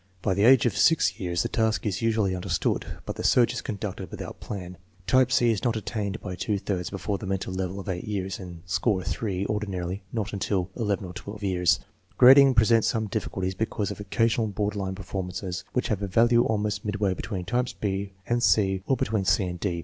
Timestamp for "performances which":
14.95-15.89